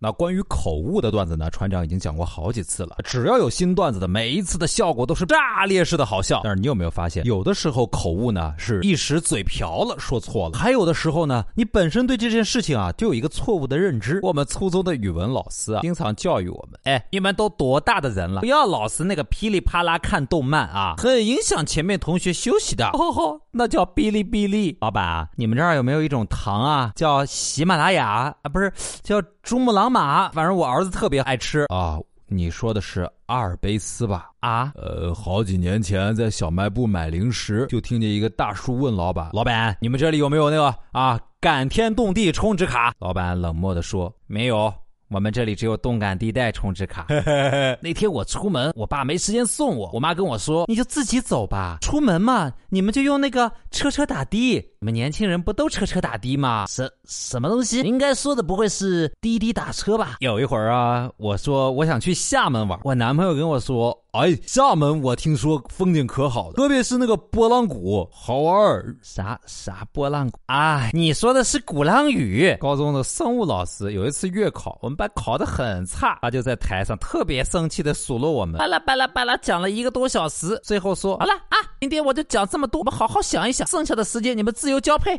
[0.00, 2.96] 那关于口误的段子呢，船长已经讲过好几次了。
[3.02, 6.40] 只要有新段子的，每一次的效果都是炸裂式的好笑。
[6.44, 14.20] 但是你有没有发现，有的时候口误呢是一时嘴瓢了，说错了；还有的时候呢，你本身对这件事情啊就有一个错误的认知。
[14.22, 22.86] 我们初中的语文老师啊，经常教育我们：哎，你们都多大的人了，不要老是那个噼里啪啦看动漫啊，很影响前面同学休息的。
[22.92, 24.76] 哦吼，那叫哔哩哔哩。
[24.80, 28.34] 老板啊，你们这儿有没有一种糖啊，叫喜马拉雅啊？
[28.52, 28.72] 不是，
[29.02, 30.28] 叫珠穆朗玛。
[30.32, 31.98] 反正我儿子特别爱吃啊。
[32.30, 34.28] 你说的是阿尔卑斯吧？
[34.40, 44.70] 啊，呃，好几年前在小卖部买零食，就听见一个大叔问老板：“老板，你们这里有没有那个啊感天动地充值卡？”老板冷漠的说：“没有。”
[45.10, 47.06] 我们这里只有动感地带充值卡。
[47.80, 54.56] 那天我出门，我爸没时间送我，我妈跟我说：“你就自己走吧，出门嘛，你们就用那个车车打的。
[54.80, 56.66] 你们年轻人不都车车打的吗？
[56.68, 57.80] 什什么东西？
[57.80, 63.98] 应该说的不会是滴滴打车吧？”有一会儿啊，我说我想去厦门玩，我男朋友跟我说。
[64.18, 68.84] 哎，厦门我听说风景可好了，特别是那个波浪鼓好玩。
[69.00, 70.90] 啥啥波浪鼓啊？
[70.92, 72.52] 你说的是鼓浪屿。
[72.60, 85.16] 高中的生物老师有一次月考，我们班考的很差，他就在台上特别生气的数落我们，巴拉巴拉巴拉讲了一个多小时，最后说好了啊，今天我就讲这么多，我们好好想一想，剩下的时间你们自由交配。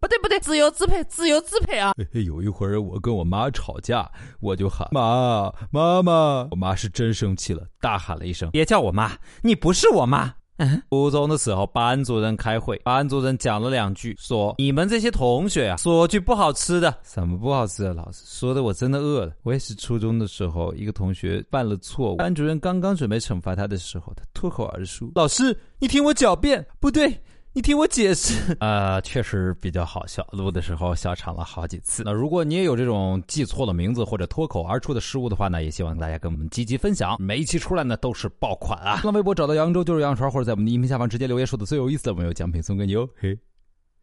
[0.00, 1.92] 不对不对，自由支配，自由支配啊！
[2.12, 4.08] 有一会儿我跟我妈吵架，
[4.40, 17.94] 我就喊妈妈妈，我妈是真生气了，大喊了一声：“别叫我妈，你不是我妈。”嗯初中的时候，班主任开会，班主任讲了两句，说：“你们这些同学啊，说句不好吃的，什么不好吃的？
[17.94, 19.32] 老师说的我真的饿了。
[19.44, 27.16] 我也是初中的时候，一个同学犯了错误，班主任刚刚准备惩罚他的时候，他脱口而出：老师，你听我狡辩，不对。”
[27.58, 32.04] 你听我解释， 呃，确实比较好笑，录的时候笑场了好几次。
[32.06, 37.16] 那如果你也有这种记错了名字或者脱口而出的失误的话呢，也希望大家跟我们积极分享。
[37.20, 38.98] 每一期出来呢都是爆款啊！
[39.02, 43.08] 新浪微博找到扬州就是杨传，或者在我们的音频下方直接留言，说的最有意思的，我们有奖品送给你哦。
[43.16, 43.36] 嘿，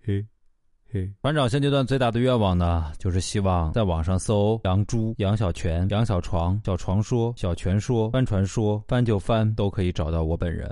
[0.03, 0.25] 嘿，
[0.91, 1.09] 嘿。
[1.21, 10.69] 团长现阶段最大的愿望呢，就是希望在网上搜“杨猪”“杨小泉”“杨小床”“小床说”“小泉说”“翻船说”“翻就翻”，都可以找到我本人。